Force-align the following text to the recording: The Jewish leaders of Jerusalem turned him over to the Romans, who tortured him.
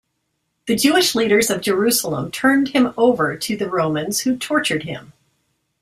The 0.65 0.75
Jewish 0.75 1.13
leaders 1.13 1.51
of 1.51 1.61
Jerusalem 1.61 2.31
turned 2.31 2.69
him 2.69 2.91
over 2.97 3.37
to 3.37 3.55
the 3.55 3.69
Romans, 3.69 4.21
who 4.21 4.35
tortured 4.35 4.81
him. 4.81 5.13